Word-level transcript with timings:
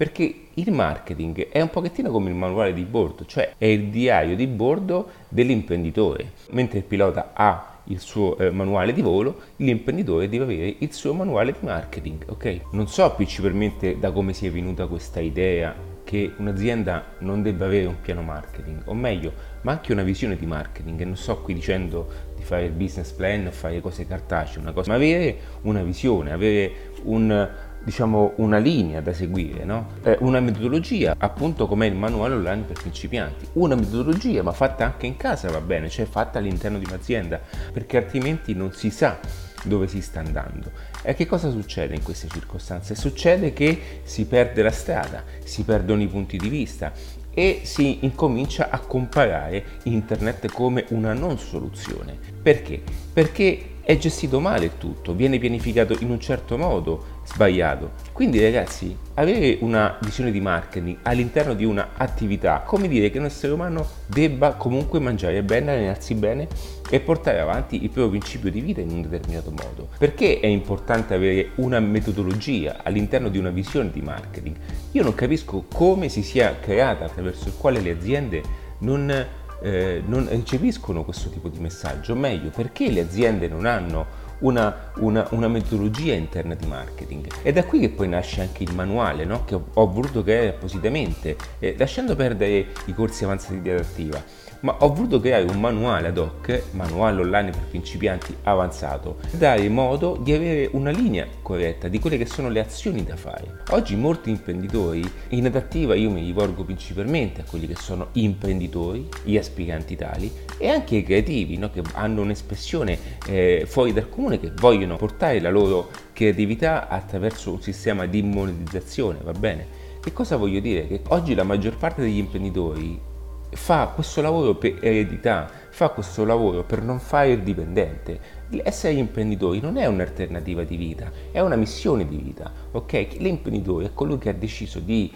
Perché 0.00 0.46
il 0.54 0.72
marketing 0.72 1.50
è 1.50 1.60
un 1.60 1.68
pochettino 1.68 2.10
come 2.10 2.30
il 2.30 2.34
manuale 2.34 2.72
di 2.72 2.84
bordo, 2.84 3.26
cioè 3.26 3.52
è 3.58 3.66
il 3.66 3.88
diario 3.88 4.34
di 4.34 4.46
bordo 4.46 5.10
dell'imprenditore. 5.28 6.32
Mentre 6.52 6.78
il 6.78 6.84
pilota 6.84 7.32
ha 7.34 7.80
il 7.84 8.00
suo 8.00 8.38
eh, 8.38 8.48
manuale 8.50 8.94
di 8.94 9.02
volo, 9.02 9.38
l'imprenditore 9.56 10.30
deve 10.30 10.44
avere 10.44 10.74
il 10.78 10.90
suo 10.94 11.12
manuale 11.12 11.52
di 11.52 11.66
marketing, 11.66 12.24
ok? 12.28 12.60
Non 12.72 12.88
so 12.88 13.12
principalmente 13.14 13.98
da 13.98 14.10
come 14.10 14.32
sia 14.32 14.50
venuta 14.50 14.86
questa 14.86 15.20
idea 15.20 15.74
che 16.02 16.32
un'azienda 16.38 17.16
non 17.18 17.42
debba 17.42 17.66
avere 17.66 17.86
un 17.86 18.00
piano 18.00 18.22
marketing, 18.22 18.80
o 18.86 18.94
meglio, 18.94 19.32
ma 19.60 19.72
anche 19.72 19.92
una 19.92 20.02
visione 20.02 20.36
di 20.36 20.46
marketing. 20.46 21.02
Non 21.02 21.16
sto 21.16 21.42
qui 21.42 21.52
dicendo 21.52 22.08
di 22.34 22.42
fare 22.42 22.64
il 22.64 22.72
business 22.72 23.12
plan 23.12 23.46
o 23.46 23.50
fare 23.50 23.82
cose 23.82 24.06
cartacee, 24.06 24.62
una 24.62 24.72
cosa, 24.72 24.90
ma 24.90 24.96
avere 24.96 25.36
una 25.62 25.82
visione, 25.82 26.32
avere 26.32 26.72
un, 27.02 27.48
diciamo, 27.82 28.34
una 28.36 28.58
linea 28.58 29.00
da 29.00 29.12
seguire, 29.12 29.64
no? 29.64 29.92
eh, 30.02 30.16
una 30.20 30.40
metodologia, 30.40 31.14
appunto 31.16 31.66
come 31.66 31.86
il 31.86 31.94
manuale 31.94 32.34
online 32.34 32.62
per 32.62 32.80
principianti. 32.80 33.46
Una 33.54 33.74
metodologia, 33.74 34.42
ma 34.42 34.52
fatta 34.52 34.84
anche 34.84 35.06
in 35.06 35.16
casa 35.16 35.50
va 35.50 35.60
bene, 35.60 35.88
cioè 35.88 36.06
fatta 36.06 36.38
all'interno 36.38 36.78
di 36.78 36.84
un'azienda, 36.86 37.40
perché 37.72 37.96
altrimenti 37.96 38.54
non 38.54 38.72
si 38.72 38.90
sa 38.90 39.18
dove 39.64 39.86
si 39.86 40.00
sta 40.00 40.20
andando. 40.20 40.70
E 41.02 41.14
che 41.14 41.26
cosa 41.26 41.50
succede 41.50 41.94
in 41.94 42.02
queste 42.02 42.28
circostanze? 42.28 42.94
Succede 42.94 43.52
che 43.52 44.00
si 44.02 44.26
perde 44.26 44.62
la 44.62 44.70
strada, 44.70 45.24
si 45.44 45.64
perdono 45.64 46.02
i 46.02 46.06
punti 46.06 46.36
di 46.36 46.48
vista 46.48 46.92
e 47.32 47.60
si 47.62 48.04
incomincia 48.04 48.70
a 48.70 48.78
comparare 48.80 49.64
internet 49.84 50.50
come 50.52 50.84
una 50.90 51.12
non 51.12 51.38
soluzione. 51.38 52.18
Perché? 52.42 52.82
Perché 53.12 53.78
è 53.82 53.96
gestito 53.96 54.40
male 54.40 54.66
il 54.66 54.78
tutto, 54.78 55.14
viene 55.14 55.38
pianificato 55.38 55.96
in 56.00 56.10
un 56.10 56.20
certo 56.20 56.56
modo, 56.56 57.18
sbagliato. 57.24 57.92
Quindi 58.12 58.40
ragazzi, 58.40 58.96
avere 59.14 59.58
una 59.60 59.98
visione 60.02 60.30
di 60.30 60.40
marketing 60.40 60.98
all'interno 61.02 61.54
di 61.54 61.64
un'attività, 61.64 62.62
come 62.66 62.88
dire 62.88 63.10
che 63.10 63.18
un 63.18 63.24
essere 63.24 63.52
umano 63.52 63.86
debba 64.06 64.54
comunque 64.54 65.00
mangiare 65.00 65.42
bene, 65.42 65.72
allenarsi 65.72 66.14
bene 66.14 66.48
e 66.88 67.00
portare 67.00 67.40
avanti 67.40 67.82
il 67.82 67.90
proprio 67.90 68.18
principio 68.18 68.50
di 68.50 68.60
vita 68.60 68.80
in 68.80 68.90
un 68.90 69.02
determinato 69.02 69.50
modo. 69.50 69.88
Perché 69.96 70.40
è 70.40 70.46
importante 70.46 71.14
avere 71.14 71.50
una 71.56 71.80
metodologia 71.80 72.78
all'interno 72.82 73.28
di 73.28 73.38
una 73.38 73.50
visione 73.50 73.90
di 73.90 74.00
marketing? 74.00 74.56
Io 74.92 75.02
non 75.02 75.14
capisco 75.14 75.64
come 75.72 76.08
si 76.08 76.22
sia 76.22 76.58
creata 76.58 77.04
attraverso 77.04 77.48
il 77.48 77.54
quale 77.56 77.80
le 77.80 77.90
aziende 77.90 78.42
non 78.80 79.26
eh, 79.60 80.02
non 80.06 80.28
recepiscono 80.28 81.04
questo 81.04 81.28
tipo 81.28 81.48
di 81.48 81.58
messaggio, 81.58 82.14
meglio 82.14 82.50
perché 82.50 82.90
le 82.90 83.00
aziende 83.00 83.48
non 83.48 83.66
hanno 83.66 84.28
una, 84.40 84.92
una, 84.96 85.26
una, 85.30 85.48
metodologia 85.48 86.14
interna 86.14 86.54
di 86.54 86.66
marketing. 86.66 87.26
È 87.42 87.52
da 87.52 87.64
qui 87.64 87.80
che 87.80 87.90
poi 87.90 88.08
nasce 88.08 88.40
anche 88.40 88.62
il 88.62 88.74
manuale 88.74 89.24
no? 89.24 89.44
che 89.44 89.54
ho, 89.54 89.64
ho, 89.74 89.90
voluto 89.90 90.22
creare 90.22 90.48
appositamente, 90.48 91.36
eh, 91.58 91.74
lasciando 91.76 92.14
perdere 92.14 92.66
i 92.86 92.94
corsi 92.94 93.24
avanzati 93.24 93.60
di 93.60 93.70
adattiva 93.70 94.22
ma 94.60 94.76
ho 94.80 94.92
voluto 94.92 95.20
creare 95.20 95.44
un 95.44 95.58
manuale 95.58 96.08
ad 96.08 96.18
hoc, 96.18 96.62
manuale 96.72 97.20
online 97.20 97.50
per 97.50 97.62
principianti 97.68 98.36
avanzato, 98.42 99.16
per 99.20 99.38
dare 99.38 99.68
modo 99.68 100.18
di 100.20 100.32
avere 100.32 100.68
una 100.72 100.90
linea 100.90 101.26
corretta 101.42 101.88
di 101.88 101.98
quelle 101.98 102.18
che 102.18 102.26
sono 102.26 102.48
le 102.48 102.60
azioni 102.60 103.04
da 103.04 103.16
fare. 103.16 103.62
Oggi 103.70 103.96
molti 103.96 104.30
imprenditori, 104.30 105.02
in 105.28 105.46
adattiva 105.46 105.94
io 105.94 106.10
mi 106.10 106.22
rivolgo 106.22 106.64
principalmente 106.64 107.40
a 107.40 107.44
quelli 107.44 107.66
che 107.66 107.76
sono 107.76 108.08
imprenditori, 108.12 109.08
gli 109.22 109.36
aspiranti 109.36 109.96
tali 109.96 110.30
e 110.58 110.68
anche 110.68 110.96
i 110.96 111.02
creativi 111.02 111.56
no? 111.56 111.70
che 111.70 111.82
hanno 111.94 112.20
un'espressione 112.22 112.98
eh, 113.26 113.64
fuori 113.66 113.92
dal 113.92 114.08
comune, 114.08 114.29
che 114.38 114.52
vogliono 114.54 114.96
portare 114.96 115.40
la 115.40 115.50
loro 115.50 115.90
creatività 116.12 116.88
attraverso 116.88 117.52
un 117.52 117.60
sistema 117.60 118.06
di 118.06 118.22
monetizzazione, 118.22 119.18
va 119.22 119.32
bene? 119.32 119.66
Che 120.00 120.12
cosa 120.12 120.36
voglio 120.36 120.60
dire? 120.60 120.86
Che 120.86 121.00
oggi 121.08 121.34
la 121.34 121.42
maggior 121.42 121.76
parte 121.76 122.02
degli 122.02 122.18
imprenditori 122.18 123.08
fa 123.52 123.90
questo 123.94 124.22
lavoro 124.22 124.54
per 124.54 124.78
eredità, 124.80 125.50
fa 125.70 125.88
questo 125.88 126.24
lavoro 126.24 126.62
per 126.62 126.82
non 126.82 127.00
fare 127.00 127.32
il 127.32 127.42
dipendente. 127.42 128.20
Essere 128.62 128.94
imprenditori 128.94 129.60
non 129.60 129.76
è 129.76 129.86
un'alternativa 129.86 130.62
di 130.64 130.76
vita, 130.76 131.10
è 131.32 131.40
una 131.40 131.56
missione 131.56 132.06
di 132.06 132.16
vita, 132.16 132.52
ok? 132.70 133.16
L'imprenditore 133.18 133.86
è 133.86 133.92
colui 133.92 134.18
che 134.18 134.28
ha 134.28 134.34
deciso 134.34 134.78
di 134.78 135.12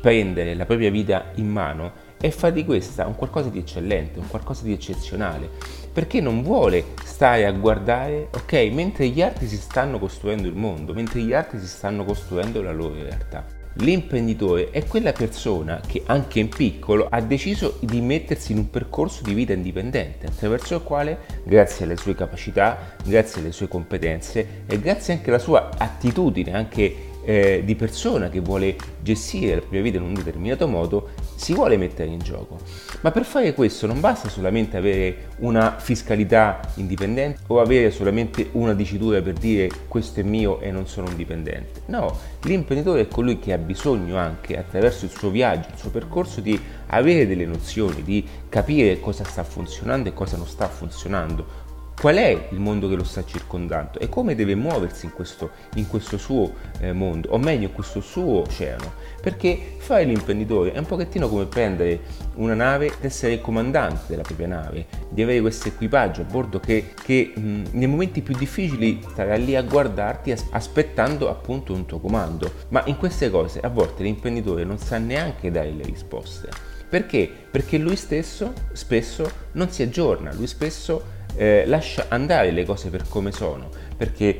prendere 0.00 0.54
la 0.54 0.64
propria 0.64 0.90
vita 0.90 1.32
in 1.36 1.48
mano 1.48 2.04
e 2.20 2.30
fare 2.30 2.52
di 2.52 2.64
questa 2.64 3.06
un 3.06 3.14
qualcosa 3.14 3.48
di 3.48 3.58
eccellente, 3.58 4.18
un 4.18 4.28
qualcosa 4.28 4.64
di 4.64 4.72
eccezionale, 4.72 5.48
perché 5.92 6.20
non 6.20 6.42
vuole 6.42 6.84
stare 7.04 7.46
a 7.46 7.52
guardare, 7.52 8.28
ok, 8.32 8.52
mentre 8.72 9.08
gli 9.08 9.22
altri 9.22 9.46
si 9.46 9.56
stanno 9.56 9.98
costruendo 9.98 10.48
il 10.48 10.54
mondo, 10.54 10.92
mentre 10.92 11.20
gli 11.20 11.32
altri 11.32 11.58
si 11.58 11.66
stanno 11.66 12.04
costruendo 12.04 12.62
la 12.62 12.72
loro 12.72 12.94
realtà. 12.94 13.56
L'imprenditore 13.80 14.70
è 14.70 14.86
quella 14.86 15.12
persona 15.12 15.82
che 15.86 16.02
anche 16.06 16.40
in 16.40 16.48
piccolo 16.48 17.08
ha 17.10 17.20
deciso 17.20 17.76
di 17.80 18.00
mettersi 18.00 18.52
in 18.52 18.58
un 18.58 18.70
percorso 18.70 19.22
di 19.22 19.34
vita 19.34 19.52
indipendente 19.52 20.26
attraverso 20.26 20.76
il 20.76 20.82
quale, 20.82 21.18
grazie 21.44 21.84
alle 21.84 21.96
sue 21.96 22.14
capacità, 22.14 22.94
grazie 23.04 23.42
alle 23.42 23.52
sue 23.52 23.68
competenze 23.68 24.62
e 24.66 24.80
grazie 24.80 25.12
anche 25.12 25.28
alla 25.28 25.38
sua 25.38 25.68
attitudine, 25.76 26.54
anche 26.54 27.05
eh, 27.26 27.62
di 27.64 27.74
persona 27.74 28.28
che 28.28 28.38
vuole 28.38 28.76
gestire 29.02 29.54
la 29.54 29.60
propria 29.60 29.82
vita 29.82 29.96
in 29.98 30.04
un 30.04 30.14
determinato 30.14 30.68
modo, 30.68 31.08
si 31.34 31.52
vuole 31.52 31.76
mettere 31.76 32.08
in 32.08 32.20
gioco. 32.20 32.58
Ma 33.00 33.10
per 33.10 33.24
fare 33.24 33.52
questo 33.52 33.86
non 33.88 33.98
basta 33.98 34.28
solamente 34.28 34.76
avere 34.76 35.30
una 35.38 35.76
fiscalità 35.78 36.60
indipendente 36.76 37.40
o 37.48 37.60
avere 37.60 37.90
solamente 37.90 38.50
una 38.52 38.74
dicitura 38.74 39.20
per 39.20 39.34
dire 39.34 39.68
questo 39.88 40.20
è 40.20 40.22
mio 40.22 40.60
e 40.60 40.70
non 40.70 40.86
sono 40.86 41.08
un 41.08 41.16
dipendente. 41.16 41.82
No, 41.86 42.16
l'imprenditore 42.42 43.02
è 43.02 43.08
colui 43.08 43.40
che 43.40 43.52
ha 43.52 43.58
bisogno 43.58 44.16
anche 44.16 44.56
attraverso 44.56 45.04
il 45.04 45.10
suo 45.10 45.30
viaggio, 45.30 45.68
il 45.72 45.78
suo 45.78 45.90
percorso 45.90 46.40
di 46.40 46.58
avere 46.86 47.26
delle 47.26 47.44
nozioni, 47.44 48.04
di 48.04 48.24
capire 48.48 49.00
cosa 49.00 49.24
sta 49.24 49.42
funzionando 49.42 50.08
e 50.08 50.14
cosa 50.14 50.36
non 50.36 50.46
sta 50.46 50.68
funzionando, 50.68 51.64
qual 51.98 52.16
è 52.16 52.48
il 52.50 52.60
mondo 52.60 52.88
che 52.88 52.94
lo 52.94 53.04
sta 53.04 53.24
circondando 53.24 53.98
e 53.98 54.08
come 54.08 54.34
deve 54.34 54.54
muoversi 54.54 55.06
in 55.06 55.12
questo, 55.12 55.50
in 55.76 55.88
questo 55.88 56.18
suo 56.18 56.52
eh, 56.80 56.92
mondo, 56.92 57.30
o 57.30 57.38
meglio 57.38 57.68
in 57.68 57.72
questo 57.72 58.00
suo 58.00 58.42
oceano. 58.42 58.92
Perché 59.20 59.76
fare 59.78 60.04
l'imprenditore 60.04 60.72
è 60.72 60.78
un 60.78 60.84
pochettino 60.84 61.28
come 61.28 61.46
prendere 61.46 62.00
una 62.34 62.54
nave 62.54 62.86
ed 62.86 62.94
essere 63.00 63.32
il 63.32 63.40
comandante 63.40 64.04
della 64.08 64.22
propria 64.22 64.46
nave, 64.46 64.86
di 65.08 65.22
avere 65.22 65.40
questo 65.40 65.68
equipaggio 65.68 66.20
a 66.20 66.24
bordo 66.24 66.60
che, 66.60 66.92
che 67.02 67.32
mh, 67.34 67.62
nei 67.70 67.86
momenti 67.86 68.20
più 68.20 68.36
difficili 68.36 69.00
starà 69.10 69.36
lì 69.36 69.56
a 69.56 69.62
guardarti 69.62 70.34
aspettando 70.50 71.30
appunto 71.30 71.72
un 71.72 71.86
tuo 71.86 71.98
comando. 71.98 72.52
Ma 72.68 72.82
in 72.86 72.98
queste 72.98 73.30
cose 73.30 73.60
a 73.60 73.68
volte 73.68 74.02
l'imprenditore 74.02 74.64
non 74.64 74.78
sa 74.78 74.98
neanche 74.98 75.50
dare 75.50 75.70
le 75.70 75.82
risposte. 75.82 76.74
Perché? 76.88 77.28
Perché 77.50 77.78
lui 77.78 77.96
stesso 77.96 78.52
spesso 78.72 79.28
non 79.52 79.70
si 79.70 79.82
aggiorna, 79.82 80.32
lui 80.32 80.46
spesso 80.46 81.14
eh, 81.36 81.64
lascia 81.66 82.06
andare 82.08 82.50
le 82.50 82.64
cose 82.64 82.90
per 82.90 83.04
come 83.08 83.32
sono, 83.32 83.68
perché 83.96 84.38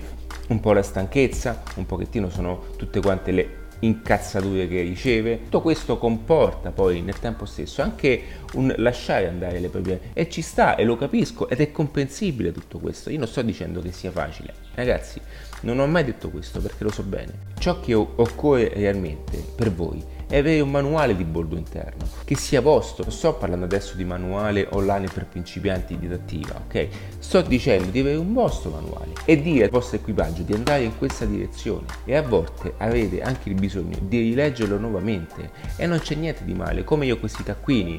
un 0.49 0.61
po' 0.61 0.73
la 0.73 0.83
stanchezza, 0.83 1.63
un 1.77 1.87
pochettino 1.87 2.31
sono 2.31 2.65
tutte 2.77 3.01
quante 3.01 3.31
le 3.33 3.65
incazzature 3.81 4.69
che 4.69 4.81
riceve. 4.83 5.43
Tutto 5.45 5.61
questo 5.61 5.99
comporta 5.99 6.71
poi 6.71 7.03
nel 7.03 7.19
tempo 7.19 7.45
stesso 7.45 7.83
anche 7.83 8.23
un 8.55 8.73
lasciare 8.79 9.29
andare 9.29 9.61
le 9.61 9.69
proprie 9.69 10.01
e 10.13 10.31
ci 10.31 10.43
sta 10.43 10.77
e 10.77 10.85
lo 10.85 10.97
capisco 10.97 11.49
ed 11.49 11.61
è 11.61 11.71
comprensibile 11.71 12.53
tutto 12.53 12.79
questo. 12.79 13.11
Io 13.11 13.19
non 13.19 13.29
sto 13.29 13.43
dicendo 13.43 13.81
che 13.81 13.93
sia 13.93 14.11
facile. 14.11 14.66
Ragazzi, 14.77 15.19
non 15.61 15.79
ho 15.79 15.87
mai 15.87 16.05
detto 16.05 16.29
questo 16.29 16.61
perché 16.61 16.85
lo 16.85 16.91
so 16.91 17.03
bene. 17.03 17.33
Ciò 17.59 17.81
che 17.81 17.95
occorre 17.95 18.69
realmente 18.75 19.39
per 19.39 19.73
voi 19.73 20.05
è 20.29 20.37
avere 20.37 20.61
un 20.61 20.71
manuale 20.71 21.17
di 21.17 21.25
bordo 21.25 21.57
interno 21.57 22.07
che 22.25 22.37
sia 22.37 22.61
vostro. 22.61 23.05
Non 23.05 23.13
sto 23.13 23.33
parlando 23.37 23.65
adesso 23.65 23.97
di 23.97 24.05
manuale 24.05 24.69
online 24.73 25.09
per 25.11 25.25
principianti 25.25 25.95
di 25.95 26.01
didattiva, 26.01 26.61
ok? 26.67 26.89
Sto 27.19 27.41
dicendo 27.41 27.89
di 27.89 28.01
avere 28.01 28.17
un 28.17 28.35
vostro 28.35 28.69
manuale 28.69 29.13
e 29.25 29.41
dire 29.41 29.65
al 29.65 29.71
vostro 29.71 29.97
equipaggio 29.97 30.43
di 30.43 30.53
andare 30.53 30.83
in 30.83 30.99
questa 30.99 31.25
direzione 31.25 31.87
e 32.05 32.15
a 32.15 32.21
volte 32.21 32.75
avete 32.77 33.23
anche 33.23 33.49
il 33.49 33.55
bisogno 33.55 33.97
di 34.03 34.19
rileggerlo 34.19 34.77
nuovamente 34.77 35.53
e 35.77 35.87
non 35.87 36.01
c'è 36.01 36.17
niente 36.17 36.45
di 36.45 36.53
male, 36.53 36.85
come 36.85 37.07
io 37.07 37.19
questi 37.19 37.43
taccuini, 37.43 37.99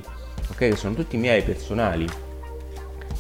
ok? 0.52 0.58
Che 0.58 0.76
sono 0.76 0.94
tutti 0.94 1.18
miei 1.18 1.42
personali 1.42 2.08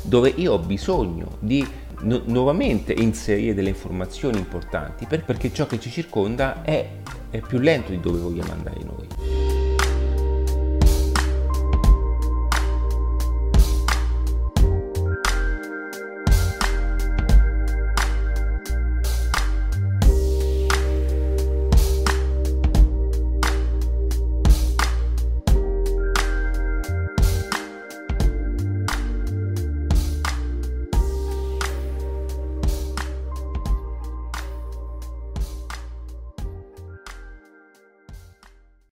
dove 0.03 0.31
io 0.35 0.53
ho 0.53 0.59
bisogno 0.59 1.37
di 1.39 1.67
nu- 2.01 2.23
nuovamente 2.25 2.93
inserire 2.93 3.53
delle 3.53 3.69
informazioni 3.69 4.37
importanti 4.37 5.05
per- 5.05 5.23
perché 5.23 5.51
ciò 5.53 5.65
che 5.65 5.79
ci 5.79 5.89
circonda 5.89 6.61
è 6.63 6.87
è 7.29 7.41
più 7.41 7.59
lento 7.59 7.91
di 7.91 7.99
dove 7.99 8.19
vogliamo 8.19 8.53
andare 8.53 8.79
noi. 8.83 9.06